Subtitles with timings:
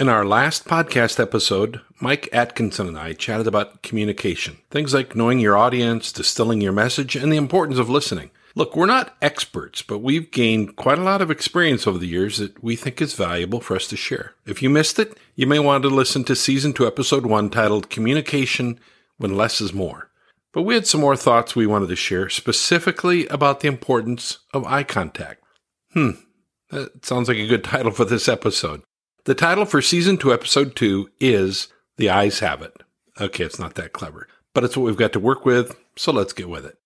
[0.00, 5.40] In our last podcast episode, Mike Atkinson and I chatted about communication, things like knowing
[5.40, 8.30] your audience, distilling your message, and the importance of listening.
[8.54, 12.38] Look, we're not experts, but we've gained quite a lot of experience over the years
[12.38, 14.32] that we think is valuable for us to share.
[14.46, 17.90] If you missed it, you may want to listen to season two, episode one, titled
[17.90, 18.80] Communication
[19.18, 20.08] When Less is More.
[20.54, 24.64] But we had some more thoughts we wanted to share, specifically about the importance of
[24.64, 25.44] eye contact.
[25.92, 26.12] Hmm,
[26.70, 28.80] that sounds like a good title for this episode.
[29.24, 31.68] The title for season two, episode two is
[31.98, 32.72] The Eyes Have It.
[33.20, 36.32] Okay, it's not that clever, but it's what we've got to work with, so let's
[36.32, 36.78] get with it.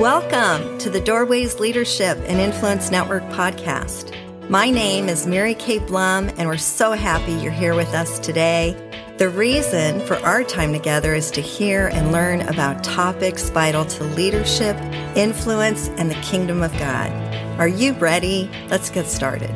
[0.00, 4.16] Welcome to the Doorways Leadership and Influence Network podcast.
[4.48, 8.74] My name is Mary Kay Blum, and we're so happy you're here with us today.
[9.18, 14.04] The reason for our time together is to hear and learn about topics vital to
[14.04, 14.74] leadership,
[15.14, 17.12] influence, and the kingdom of God.
[17.60, 18.50] Are you ready?
[18.68, 19.50] Let's get started.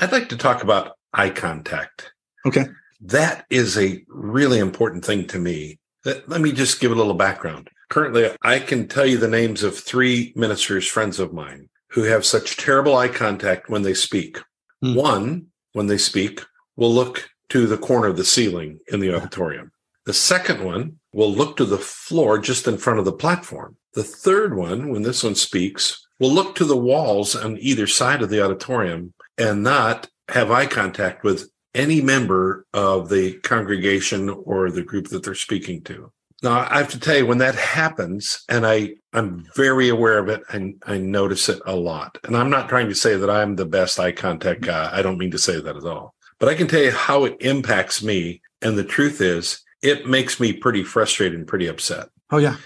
[0.00, 2.12] I'd like to talk about eye contact.
[2.44, 2.66] Okay.
[3.00, 5.78] That is a really important thing to me.
[6.04, 7.70] Let me just give a little background.
[7.88, 12.26] Currently, I can tell you the names of three ministers, friends of mine, who have
[12.26, 14.38] such terrible eye contact when they speak.
[14.82, 14.94] Hmm.
[14.94, 16.40] One, when they speak,
[16.76, 19.70] will look to the corner of the ceiling in the auditorium.
[20.06, 23.76] The second one will look to the floor just in front of the platform.
[23.92, 28.22] The third one, when this one speaks, will look to the walls on either side
[28.22, 34.70] of the auditorium and not have eye contact with any member of the congregation or
[34.70, 36.12] the group that they're speaking to.
[36.44, 40.28] Now, I have to tell you, when that happens, and I, I'm very aware of
[40.28, 42.18] it and I notice it a lot.
[42.22, 44.70] And I'm not trying to say that I'm the best eye contact mm-hmm.
[44.70, 44.90] guy.
[44.92, 46.14] I don't mean to say that at all.
[46.38, 48.42] But I can tell you how it impacts me.
[48.62, 52.08] And the truth is, it makes me pretty frustrated and pretty upset.
[52.30, 52.56] Oh, yeah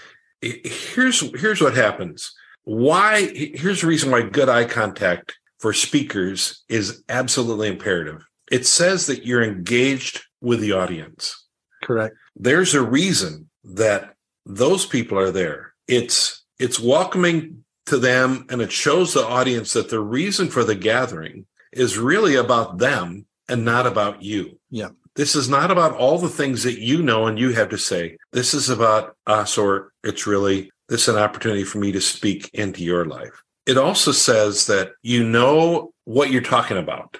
[0.41, 2.33] here's here's what happens.
[2.63, 3.27] Why?
[3.33, 8.25] Here's the reason why good eye contact for speakers is absolutely imperative.
[8.51, 11.45] It says that you're engaged with the audience.
[11.83, 12.15] Correct.
[12.35, 14.15] There's a reason that
[14.45, 15.73] those people are there.
[15.87, 20.75] It's it's welcoming to them and it shows the audience that the reason for the
[20.75, 24.59] gathering is really about them and not about you.
[24.69, 24.89] Yeah.
[25.15, 28.17] This is not about all the things that you know and you have to say.
[28.31, 32.49] This is about us, or it's really this is an opportunity for me to speak
[32.53, 33.43] into your life.
[33.65, 37.17] It also says that you know what you're talking about.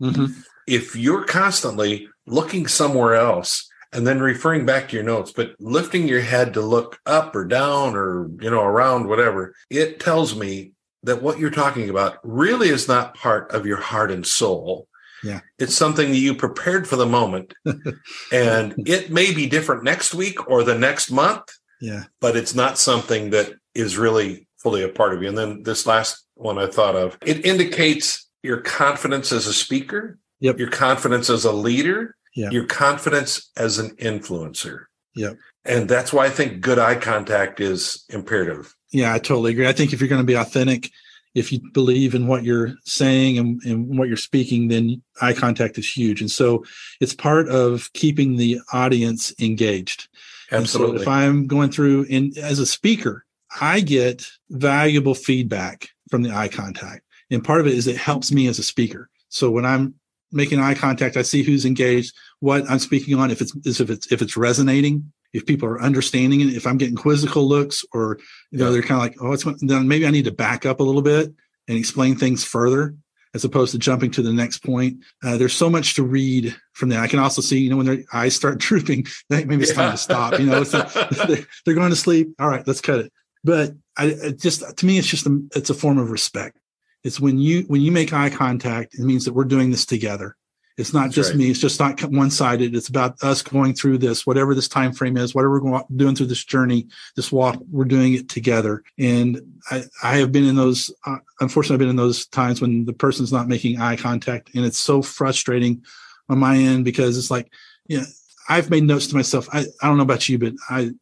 [0.00, 0.26] Mm-hmm.
[0.66, 6.06] If you're constantly looking somewhere else and then referring back to your notes, but lifting
[6.06, 10.72] your head to look up or down or, you know, around, whatever, it tells me
[11.02, 14.86] that what you're talking about really is not part of your heart and soul.
[15.24, 15.40] Yeah.
[15.58, 17.54] It's something that you prepared for the moment.
[18.32, 21.42] and it may be different next week or the next month.
[21.80, 22.04] Yeah.
[22.20, 25.28] But it's not something that is really fully a part of you.
[25.28, 30.18] And then this last one I thought of, it indicates your confidence as a speaker,
[30.38, 30.58] yep.
[30.58, 32.52] your confidence as a leader, yep.
[32.52, 34.84] your confidence as an influencer.
[35.14, 35.36] Yep.
[35.64, 38.74] And that's why I think good eye contact is imperative.
[38.92, 39.68] Yeah, I totally agree.
[39.68, 40.90] I think if you're going to be authentic,
[41.34, 45.78] if you believe in what you're saying and, and, what you're speaking, then eye contact
[45.78, 46.20] is huge.
[46.20, 46.64] And so
[47.00, 50.08] it's part of keeping the audience engaged.
[50.50, 50.98] Absolutely.
[50.98, 53.24] So if I'm going through and as a speaker,
[53.60, 57.04] I get valuable feedback from the eye contact.
[57.30, 59.08] And part of it is it helps me as a speaker.
[59.28, 59.94] So when I'm
[60.32, 64.10] making eye contact, I see who's engaged, what I'm speaking on, if it's if it's
[64.12, 68.18] if it's resonating, if people are understanding it, if I'm getting quizzical looks or
[68.50, 70.80] you know they're kind of like, oh, it's then maybe I need to back up
[70.80, 71.32] a little bit
[71.68, 72.94] and explain things further
[73.34, 74.98] as opposed to jumping to the next point.
[75.22, 77.00] Uh, there's so much to read from that.
[77.00, 79.76] I can also see, you know, when their eyes start drooping, maybe it's yeah.
[79.76, 80.38] time to stop.
[80.38, 80.64] You know,
[81.64, 82.34] they're going to sleep.
[82.38, 83.12] All right, let's cut it.
[83.42, 86.58] But I it just to me, it's just a, it's a form of respect.
[87.04, 90.36] It's when you when you make eye contact, it means that we're doing this together.
[90.80, 91.38] It's not That's just right.
[91.38, 91.50] me.
[91.50, 92.74] It's just not one sided.
[92.74, 96.26] It's about us going through this, whatever this time frame is, whatever we're doing through
[96.26, 97.60] this journey, this walk.
[97.70, 98.82] We're doing it together.
[98.98, 100.90] And I, I have been in those.
[101.04, 104.64] Uh, unfortunately, I've been in those times when the person's not making eye contact, and
[104.64, 105.84] it's so frustrating
[106.30, 107.52] on my end because it's like,
[107.86, 108.04] yeah,
[108.48, 109.48] I've made notes to myself.
[109.52, 110.92] I, I don't know about you, but I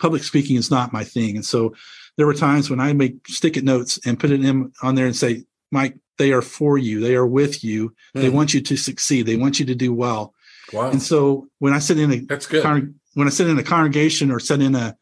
[0.00, 1.74] public speaking is not my thing, and so
[2.16, 5.06] there were times when I make stick it notes and put it in on there
[5.06, 7.00] and say, Mike, they are for you.
[7.00, 7.90] They are with you.
[8.14, 8.20] Mm.
[8.20, 8.36] They hmm.
[8.36, 9.26] want you to succeed.
[9.26, 10.34] They want you to do well.
[10.72, 10.90] Wow.
[10.90, 12.62] And so when I sit in a that's good.
[12.62, 14.96] Con- when I sit in a congregation or sit in a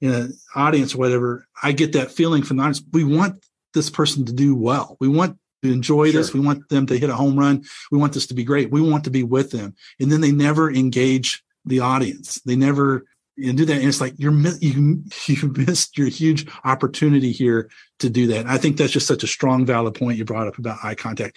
[0.00, 2.82] in an audience or whatever, I get that feeling from the audience.
[2.92, 4.96] We want this person to do well.
[5.00, 6.20] We want to enjoy sure.
[6.20, 6.34] this.
[6.34, 7.64] We want them to hit a home run.
[7.90, 8.70] We want this to be great.
[8.70, 9.74] We want to be with them.
[10.00, 12.40] And then they never engage the audience.
[12.44, 13.04] They never
[13.38, 13.76] and do that.
[13.76, 18.40] And it's like you're you you missed your huge opportunity here to do that.
[18.40, 20.94] And I think that's just such a strong, valid point you brought up about eye
[20.94, 21.36] contact.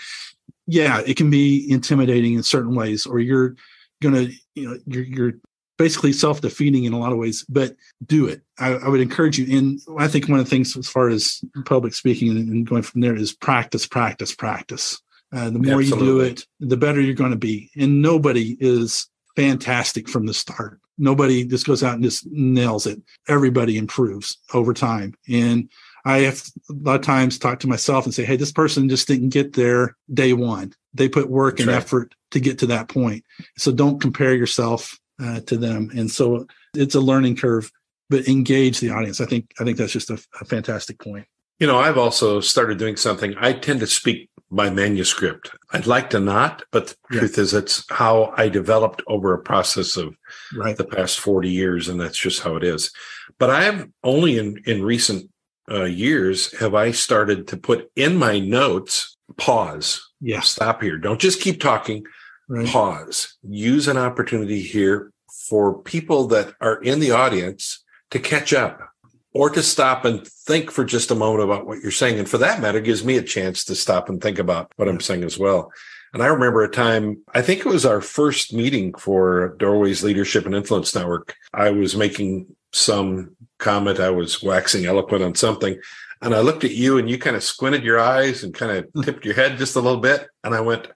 [0.68, 3.56] Yeah, it can be intimidating in certain ways, or you're
[4.02, 5.34] gonna, you know, you're you're
[5.78, 7.74] basically self-defeating in a lot of ways, but
[8.06, 8.42] do it.
[8.60, 9.58] I, I would encourage you.
[9.58, 13.00] And I think one of the things as far as public speaking and going from
[13.00, 15.02] there is practice, practice, practice.
[15.32, 16.06] Uh, the more Absolutely.
[16.06, 17.72] you do it, the better you're going to be.
[17.78, 19.08] And nobody is
[19.38, 20.82] fantastic from the start.
[21.00, 23.02] Nobody just goes out and just nails it.
[23.28, 25.16] Everybody improves over time.
[25.28, 25.70] And
[26.06, 29.08] I have a lot of times talk to myself and say, Hey, this person just
[29.08, 30.74] didn't get there day one.
[30.94, 31.78] They put work That's and right.
[31.78, 33.24] effort to get to that point.
[33.58, 35.90] So don't compare yourself uh, to them.
[35.96, 37.72] And so it's a learning curve,
[38.10, 39.22] but engage the audience.
[39.22, 41.26] I think, I think that's just a, a fantastic point.
[41.60, 43.36] You know, I've also started doing something.
[43.38, 45.52] I tend to speak by manuscript.
[45.72, 47.20] I'd like to not, but the yeah.
[47.20, 50.16] truth is, it's how I developed over a process of
[50.56, 50.76] right.
[50.76, 51.88] the past 40 years.
[51.88, 52.92] And that's just how it is.
[53.38, 55.30] But I have only in, in recent
[55.70, 60.40] uh, years have I started to put in my notes, pause, yeah.
[60.40, 60.98] stop here.
[60.98, 62.06] Don't just keep talking,
[62.48, 62.68] right.
[62.68, 65.12] pause, use an opportunity here
[65.48, 68.89] for people that are in the audience to catch up
[69.34, 72.18] or to stop and think for just a moment about what you're saying.
[72.20, 75.00] And for that matter, gives me a chance to stop and think about what I'm
[75.00, 75.72] saying as well.
[76.14, 80.46] And I remember a time, I think it was our first meeting for Doorways Leadership
[80.46, 81.36] and Influence Network.
[81.54, 84.00] I was making some comment.
[84.00, 85.80] I was waxing eloquent on something.
[86.22, 88.88] And I looked at you and you kind of squinted your eyes and kind of
[89.06, 90.28] tipped your head just a little bit.
[90.44, 90.88] And I went,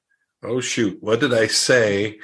[0.42, 2.20] Oh, shoot, what did I say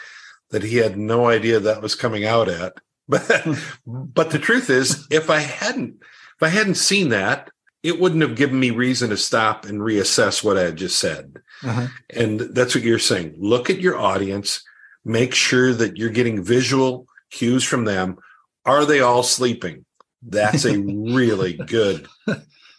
[0.49, 2.73] that he had no idea that was coming out at?
[3.09, 3.47] But,
[3.85, 7.49] but the truth is, if I hadn't, if I hadn't seen that,
[7.81, 11.37] it wouldn't have given me reason to stop and reassess what I had just said.
[11.63, 11.87] Uh-huh.
[12.11, 13.35] And that's what you're saying.
[13.37, 14.63] Look at your audience,
[15.03, 18.17] make sure that you're getting visual cues from them.
[18.65, 19.85] Are they all sleeping?
[20.21, 22.07] That's a really good,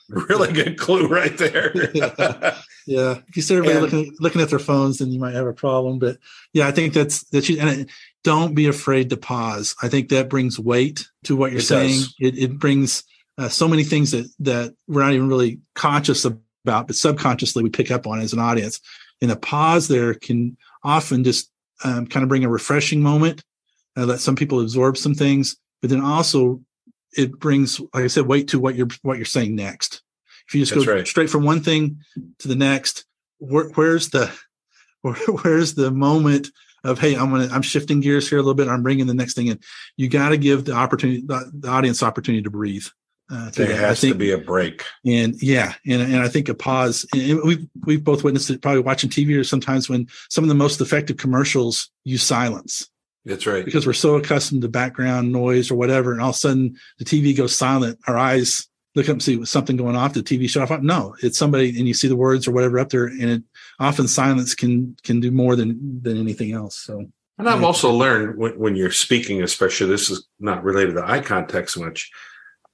[0.09, 1.91] really good clue right there.
[1.94, 2.61] yeah.
[2.90, 3.19] yeah.
[3.28, 5.52] If you start everybody and, looking looking at their phones, then you might have a
[5.52, 6.00] problem.
[6.00, 6.19] But
[6.52, 7.88] yeah, I think that's that you and it,
[8.25, 9.76] don't be afraid to pause.
[9.81, 12.02] I think that brings weight to what you're it saying.
[12.19, 13.04] It, it brings
[13.38, 17.70] uh, so many things that that we're not even really conscious about, but subconsciously we
[17.70, 18.81] pick up on as an audience.
[19.22, 21.48] And a pause there can often just
[21.84, 23.44] um, kind of bring a refreshing moment,
[23.96, 26.60] uh, let some people absorb some things, but then also
[27.16, 30.02] it brings, like I said, weight to what you're what you're saying next.
[30.50, 31.06] If you just That's go right.
[31.06, 32.00] straight from one thing
[32.41, 33.05] to the next,
[33.38, 34.32] where, where's the
[35.02, 36.49] where, where's the moment
[36.82, 39.35] of hey i'm gonna i'm shifting gears here a little bit i'm bringing the next
[39.35, 39.61] thing in
[39.99, 42.87] you got to give the opportunity the, the, audience opportunity to breathe
[43.31, 46.55] uh, there has think, to be a break, and yeah, and and I think a
[46.55, 47.06] pause.
[47.12, 50.81] we've we've both witnessed it, probably watching TV or sometimes when some of the most
[50.81, 52.91] effective commercials use silence.
[53.25, 56.38] That's right, because we're so accustomed to background noise or whatever, and all of a
[56.38, 58.00] sudden the TV goes silent.
[58.08, 60.14] Our eyes look up and see something going off.
[60.14, 60.82] The TV shut off.
[60.82, 63.42] No, it's somebody, and you see the words or whatever up there, and it
[63.78, 66.76] often silence can can do more than than anything else.
[66.76, 67.06] So.
[67.38, 71.20] And I've also learned when, when you're speaking, especially this is not related to eye
[71.20, 72.10] contact so much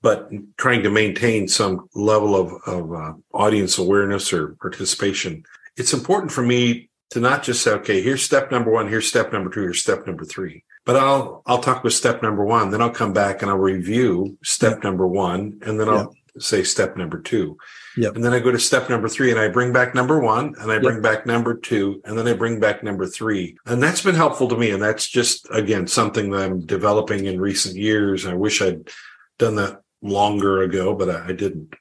[0.07, 5.43] but trying to maintain some level of, of uh, audience awareness or participation.
[5.77, 9.33] It's important for me to not just say, okay, here's step number one, here's step
[9.33, 10.63] number two, here's step number three.
[10.87, 14.39] But I'll I'll talk with step number one, then I'll come back and I'll review
[14.43, 17.57] step number one, and then I'll say step number two.
[17.97, 18.17] Yep.
[18.17, 20.71] And then I go to step number three and I bring back number one and
[20.71, 21.03] I bring yep.
[21.03, 23.57] back number two and then I bring back number three.
[23.67, 24.71] And that's been helpful to me.
[24.71, 28.27] And that's just, again, something that I'm developing in recent years.
[28.27, 28.91] I wish I'd
[29.39, 31.75] done that longer ago, but I, I didn't.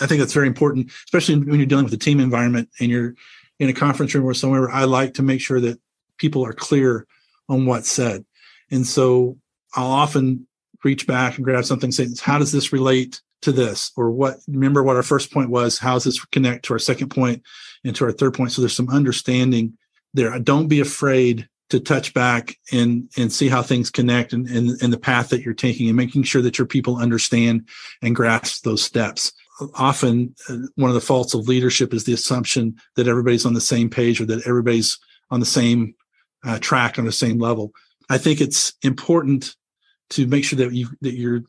[0.00, 3.14] I think that's very important, especially when you're dealing with a team environment and you're
[3.58, 4.70] in a conference room or somewhere.
[4.70, 5.80] I like to make sure that
[6.18, 7.06] people are clear
[7.48, 8.24] on what's said.
[8.70, 9.38] And so
[9.74, 10.46] I'll often
[10.84, 13.92] reach back and grab something saying, how does this relate to this?
[13.96, 17.10] Or what, remember what our first point was, how does this connect to our second
[17.10, 17.42] point
[17.84, 18.52] and to our third point?
[18.52, 19.76] So there's some understanding
[20.14, 20.38] there.
[20.38, 24.92] Don't be afraid to touch back and and see how things connect and, and and
[24.92, 27.68] the path that you're taking and making sure that your people understand
[28.02, 29.32] and grasp those steps
[29.74, 33.60] often uh, one of the faults of leadership is the assumption that everybody's on the
[33.60, 34.98] same page or that everybody's
[35.30, 35.94] on the same
[36.44, 37.72] uh, track on the same level
[38.08, 39.54] i think it's important
[40.10, 41.42] to make sure that you that you're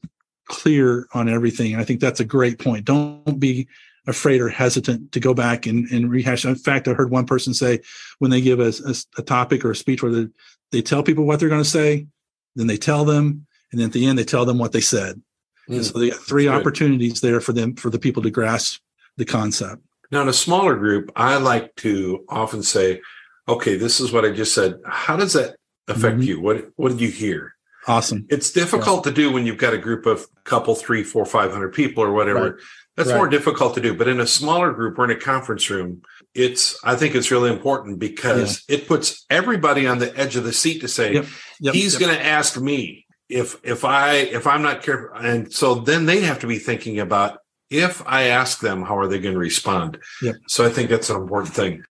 [0.47, 3.67] clear on everything and i think that's a great point don't be
[4.07, 6.45] afraid or hesitant to go back and, and rehash.
[6.45, 7.81] In fact, I heard one person say
[8.19, 10.27] when they give a, a, a topic or a speech where they,
[10.71, 12.07] they tell people what they're going to say,
[12.55, 15.21] then they tell them, and then at the end they tell them what they said.
[15.69, 18.79] Mm, so they got three opportunities there for them for the people to grasp
[19.17, 19.81] the concept.
[20.09, 23.01] Now, in a smaller group, I like to often say,
[23.49, 24.79] "Okay, this is what I just said.
[24.85, 26.21] How does that affect mm-hmm.
[26.21, 26.41] you?
[26.41, 27.53] What what did you hear?"
[27.87, 28.25] Awesome.
[28.29, 31.73] It's difficult to do when you've got a group of couple, three, four, five hundred
[31.73, 32.51] people or whatever.
[32.51, 32.53] Right.
[32.97, 33.17] That's Right.
[33.17, 33.93] more difficult to do.
[33.93, 36.01] But in a smaller group or in a conference room,
[36.33, 40.51] it's I think it's really important because it puts everybody on the edge of the
[40.51, 41.25] seat to say, Yep.
[41.61, 41.73] Yep.
[41.75, 42.01] he's Yep.
[42.01, 46.21] going to ask me if if I if I'm not careful, and so then they
[46.21, 47.39] have to be thinking about
[47.69, 49.99] if I ask them, how are they going to respond?
[50.21, 50.35] Yep.
[50.47, 51.83] So I think that's an important thing.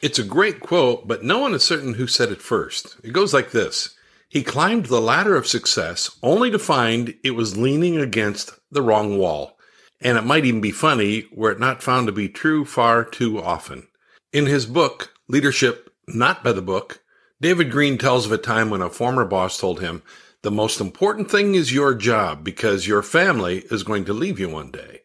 [0.00, 2.96] It's a great quote, but no one is certain who said it first.
[3.02, 3.96] It goes like this.
[4.28, 9.18] He climbed the ladder of success only to find it was leaning against the wrong
[9.18, 9.58] wall.
[10.00, 13.42] And it might even be funny were it not found to be true far too
[13.42, 13.88] often.
[14.32, 17.02] In his book, Leadership Not by the Book,
[17.40, 20.02] David Green tells of a time when a former boss told him,
[20.42, 24.48] The most important thing is your job because your family is going to leave you
[24.48, 25.00] one day.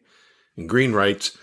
[0.56, 1.36] And Green writes,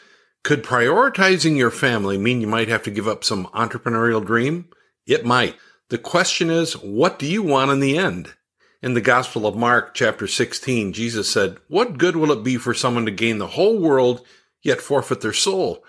[0.43, 4.69] Could prioritizing your family mean you might have to give up some entrepreneurial dream?
[5.05, 5.55] It might.
[5.89, 8.33] The question is, what do you want in the end?
[8.81, 12.73] In the Gospel of Mark, chapter 16, Jesus said, What good will it be for
[12.73, 14.25] someone to gain the whole world
[14.63, 15.83] yet forfeit their soul?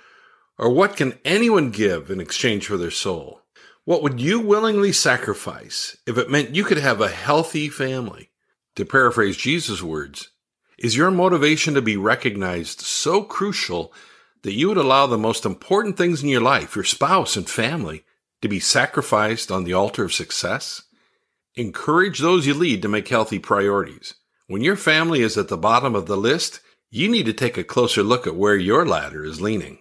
[0.58, 3.40] Or what can anyone give in exchange for their soul?
[3.84, 8.30] What would you willingly sacrifice if it meant you could have a healthy family?
[8.76, 10.28] To paraphrase Jesus' words,
[10.78, 13.94] is your motivation to be recognized so crucial
[14.42, 18.04] that you would allow the most important things in your life, your spouse and family,
[18.40, 20.82] to be sacrificed on the altar of success?
[21.54, 24.14] Encourage those you lead to make healthy priorities.
[24.48, 27.64] When your family is at the bottom of the list, you need to take a
[27.64, 29.78] closer look at where your ladder is leaning.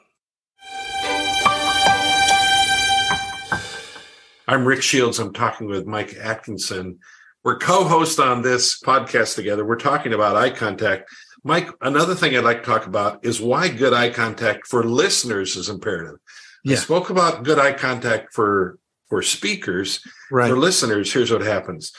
[4.47, 5.17] I'm Ric Shields.
[5.17, 6.99] I'm talking with Mike Atkinson.
[7.43, 9.65] We're co hosts on this podcast together.
[9.65, 11.09] We're talking about eye contact.
[11.43, 15.55] Mike, another thing I'd like to talk about is why good eye contact for listeners
[15.55, 16.19] is imperative.
[16.67, 18.77] I spoke about good eye contact for
[19.09, 20.01] for speakers.
[20.29, 20.49] Right.
[20.49, 21.91] For listeners, here's what happens.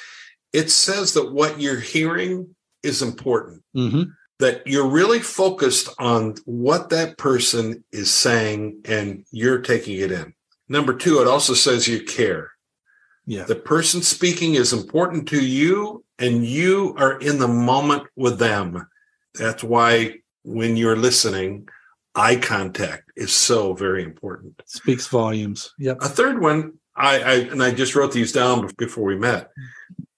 [0.52, 4.04] It says that what you're hearing is important, hmm
[4.42, 10.34] that you're really focused on what that person is saying and you're taking it in.
[10.68, 12.50] Number two, it also says you care.
[13.24, 13.44] Yeah.
[13.44, 18.88] The person speaking is important to you and you are in the moment with them.
[19.34, 21.68] That's why when you're listening,
[22.14, 24.62] eye contact is so very important.
[24.66, 25.72] Speaks volumes.
[25.78, 25.98] Yep.
[26.00, 29.50] A third one, I, I and I just wrote these down before we met.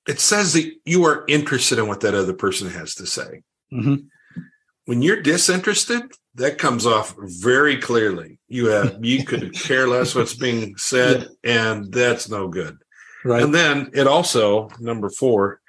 [0.09, 3.43] It says that you are interested in what that other person has to say.
[3.71, 3.97] hmm
[4.87, 6.03] When you're disinterested,
[6.35, 8.39] that comes off very clearly.
[8.49, 12.79] You have you could care less what's being said, and that's no good.
[13.25, 13.43] Right.
[13.43, 15.61] And then it also, number four,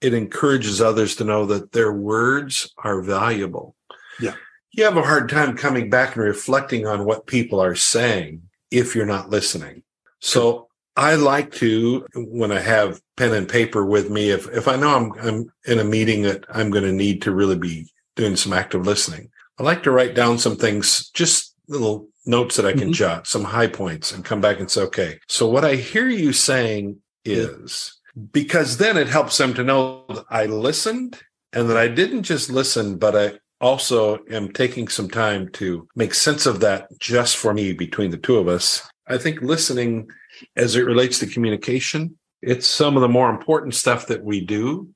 [0.00, 3.76] it encourages others to know that their words are valuable.
[4.20, 4.34] Yeah.
[4.72, 8.94] You have a hard time coming back and reflecting on what people are saying if
[8.94, 9.82] you're not listening.
[10.20, 14.76] So I like to, when I have pen and paper with me, if, if I
[14.76, 18.36] know I'm, I'm in a meeting that I'm going to need to really be doing
[18.36, 22.72] some active listening, I like to write down some things, just little notes that I
[22.72, 22.94] can Mhm.
[22.94, 26.32] jot, some high points and come back and say, okay, so what I hear you
[26.32, 27.98] saying is
[28.32, 31.20] because then it helps them to know that I listened
[31.52, 36.14] and that I didn't just listen, but I also am taking some time to make
[36.14, 38.88] sense of that just for me between the two of us.
[39.06, 40.08] I think listening
[40.56, 44.90] as it relates to communication, it's some of the more important stuff that we do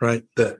[0.00, 0.22] Right.
[0.36, 0.58] that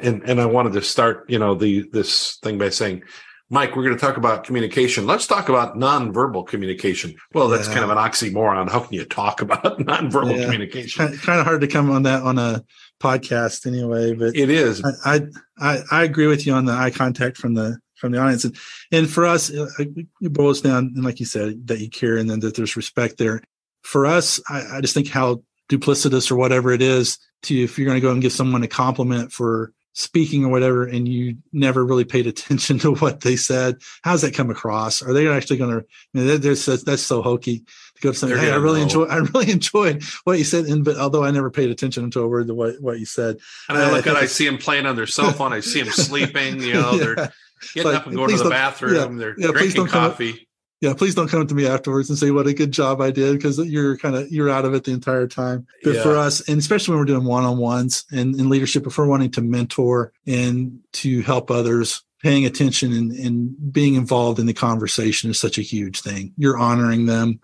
[0.00, 3.02] and and I wanted to start, you know, the this thing by saying,
[3.50, 5.06] Mike, we're going to talk about communication.
[5.06, 7.14] Let's talk about nonverbal communication.
[7.32, 7.74] Well, that's Yeah.
[7.74, 8.68] kind of an oxymoron.
[8.70, 10.44] How can you talk about nonverbal Yeah.
[10.44, 11.08] communication?
[11.08, 12.62] Kind, kind of hard to come on that on a
[13.00, 14.82] podcast anyway, but It is.
[15.04, 15.22] I,
[15.58, 18.56] I I agree with you on the eye contact from the from the audience, and
[18.92, 22.28] and for us, uh, it boils down, and like you said, that you care, and
[22.30, 23.42] then that there's respect there.
[23.82, 27.86] For us, I, I just think how duplicitous or whatever it is to if you're
[27.86, 31.84] going to go and give someone a compliment for speaking or whatever, and you never
[31.84, 33.76] really paid attention to what they said.
[34.02, 35.02] How's that come across?
[35.02, 35.78] Are they actually going to?
[35.84, 37.58] I mean, that- that's that's, so hokey
[37.96, 38.38] to go to something.
[38.38, 38.84] Hey, I really know.
[38.84, 39.04] enjoy.
[39.04, 42.28] I really enjoyed what you said, and but although I never paid attention to a
[42.28, 43.38] word of what what you said.
[43.68, 45.52] And I Uh, look at, I see them playing on their cell phone.
[45.52, 46.62] I see them sleeping.
[46.62, 47.32] You know, they're
[47.74, 49.16] getting Like, up and going to the bathroom.
[49.18, 50.47] They're yeah, drinking coffee.
[50.80, 53.10] Yeah please don't come up to me afterwards and say what a good job i
[53.10, 55.66] did because you're kind of you're out of it the entire time.
[55.84, 56.02] But Yeah.
[56.02, 59.42] for us and especially when we're doing one-on-ones and in leadership if we're wanting to
[59.42, 65.38] mentor and to help others paying attention and, and being involved in the conversation is
[65.38, 66.32] such a huge thing.
[66.36, 67.38] You're honoring them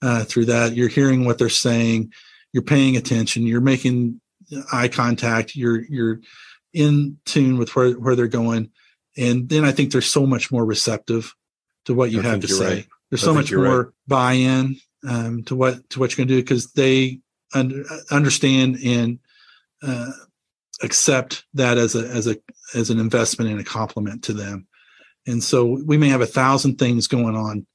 [0.00, 0.76] uh, through that.
[0.76, 2.12] You're hearing what they're saying.
[2.52, 3.46] You're paying attention.
[3.48, 4.20] You're making
[4.72, 5.56] eye contact.
[5.56, 6.20] You're you're
[6.72, 8.70] in tune with where, where they're going.
[9.16, 11.34] And then i think they're so much more receptive
[11.86, 12.86] to what you I have to say right.
[13.10, 16.42] there's I so much more buy-in um, to what to what you're going to do
[16.42, 17.20] because they
[17.54, 19.18] un- understand and
[19.82, 20.12] uh,
[20.82, 22.36] accept that as a as a
[22.74, 24.66] as an investment and a compliment to them.
[25.26, 27.66] And so we may have a thousand things going on,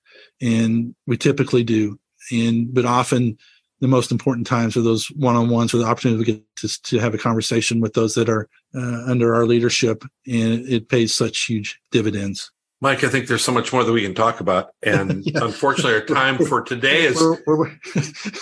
[0.42, 2.00] and we typically do,
[2.32, 3.38] and but often
[3.80, 7.14] the most important times are those one-on-ones or the opportunity to get to, to have
[7.14, 11.80] a conversation with those that are uh, under our leadership and it pays such huge
[11.92, 14.70] dividends Mike, I think there's so much more that we can talk about.
[14.84, 15.44] And yeah.
[15.44, 17.80] unfortunately, our time for today is we're, we're,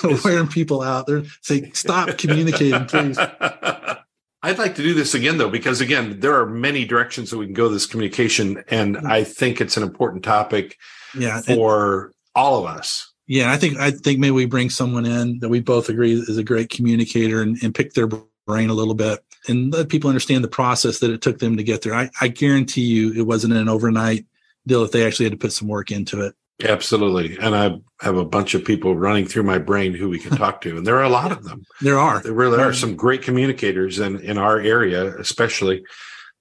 [0.04, 3.18] we're wearing people out there saying, stop communicating, please.
[4.44, 7.46] I'd like to do this again, though, because again, there are many directions that we
[7.46, 8.63] can go this communication.
[8.68, 10.77] And I think it's an important topic
[11.18, 13.12] yeah, for all of us.
[13.27, 16.38] Yeah, I think I think maybe we bring someone in that we both agree is
[16.38, 18.08] a great communicator and, and pick their
[18.46, 21.64] brain a little bit and let people understand the process that it took them to
[21.64, 21.94] get there.
[21.94, 24.25] I, I guarantee you it wasn't an overnight
[24.68, 26.36] deal if they actually had to put some work into it.
[26.64, 27.38] Absolutely.
[27.38, 30.62] And I have a bunch of people running through my brain who we can talk
[30.62, 30.78] to.
[30.78, 31.66] And there are a lot of them.
[31.82, 32.22] There are.
[32.22, 35.84] There really are some great communicators in, in our area, especially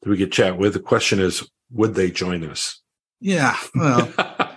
[0.03, 0.75] that we could chat with.
[0.75, 2.81] The question is, would they join us?
[3.21, 3.57] Yeah.
[3.75, 4.13] Well,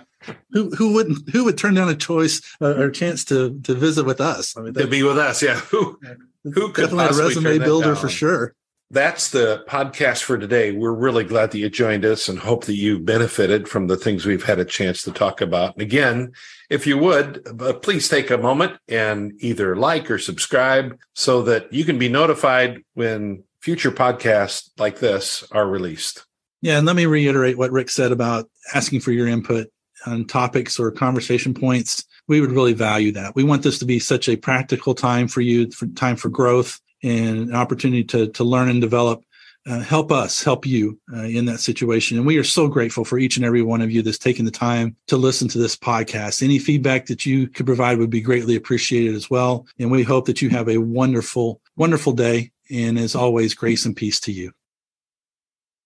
[0.52, 3.74] who who wouldn't who would turn down a choice uh, or a chance to to
[3.74, 4.56] visit with us?
[4.56, 5.54] I mean, to be with us, yeah.
[5.70, 5.98] Who
[6.44, 8.54] who could definitely a resume builder for sure.
[8.90, 10.72] That's the podcast for today.
[10.72, 14.24] We're really glad that you joined us and hope that you benefited from the things
[14.24, 15.74] we've had a chance to talk about.
[15.74, 16.32] And again,
[16.70, 21.70] if you would, uh, please take a moment and either like or subscribe so that
[21.70, 26.24] you can be notified when future podcasts like this are released.
[26.62, 29.68] Yeah, and let me reiterate what Ric said about asking for your input
[30.06, 33.34] on topics or conversation points, we would really value that.
[33.34, 36.80] We want this to be such a practical time for you, for time for growth
[37.02, 39.24] and an opportunity to, to learn and develop.
[39.66, 42.16] Uh, help us help you uh, in that situation.
[42.16, 44.50] And we are so grateful for each and every one of you that's taking the
[44.50, 46.42] time to listen to this podcast.
[46.42, 49.66] Any feedback that you could provide would be greatly appreciated as well.
[49.78, 52.52] And we hope that you have a wonderful, wonderful day.
[52.70, 54.52] And as always, grace and peace to you.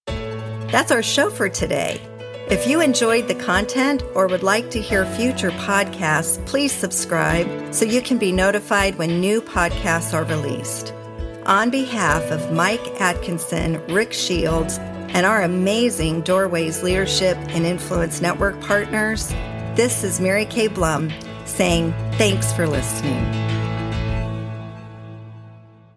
[0.06, 2.00] That's our show for today.
[2.50, 7.85] If you enjoyed the content or would like to hear future podcasts, please subscribe so
[7.85, 10.92] you can be notified when new podcasts are released.
[11.46, 14.78] On behalf of Mike Atkinson, Ric Shields,
[15.14, 19.28] and our amazing Doorways Leadership and Influence Network partners,
[19.76, 21.11] this is Mary Kay Blum
[21.44, 23.51] saying thanks for listening.